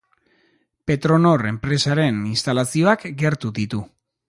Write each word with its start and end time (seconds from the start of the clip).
Petronor 0.91 1.43
enpresaren 1.51 2.25
instalazioak 2.31 3.07
gertu 3.23 3.53
ditu. 3.61 3.85